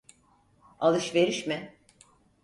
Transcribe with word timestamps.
Alışveriş 0.79 1.47
mi? 1.47 1.73